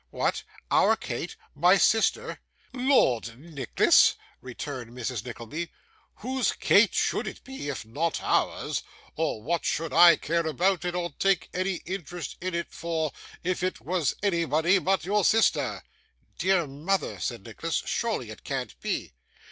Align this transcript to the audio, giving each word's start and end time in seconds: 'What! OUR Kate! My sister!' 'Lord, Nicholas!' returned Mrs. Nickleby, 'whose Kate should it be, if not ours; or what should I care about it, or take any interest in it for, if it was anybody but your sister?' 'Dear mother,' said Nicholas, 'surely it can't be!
'What! 0.09 0.41
OUR 0.71 0.95
Kate! 0.95 1.35
My 1.53 1.77
sister!' 1.77 2.39
'Lord, 2.73 3.37
Nicholas!' 3.37 4.15
returned 4.41 4.97
Mrs. 4.97 5.23
Nickleby, 5.23 5.69
'whose 6.15 6.53
Kate 6.53 6.95
should 6.95 7.27
it 7.27 7.43
be, 7.43 7.69
if 7.69 7.85
not 7.85 8.19
ours; 8.19 8.81
or 9.15 9.43
what 9.43 9.63
should 9.63 9.93
I 9.93 10.15
care 10.15 10.47
about 10.47 10.85
it, 10.85 10.95
or 10.95 11.11
take 11.19 11.49
any 11.53 11.83
interest 11.85 12.35
in 12.41 12.55
it 12.55 12.71
for, 12.73 13.11
if 13.43 13.61
it 13.61 13.79
was 13.79 14.15
anybody 14.23 14.79
but 14.79 15.05
your 15.05 15.23
sister?' 15.23 15.83
'Dear 16.39 16.65
mother,' 16.65 17.19
said 17.19 17.43
Nicholas, 17.45 17.83
'surely 17.85 18.31
it 18.31 18.43
can't 18.43 18.79
be! 18.81 19.13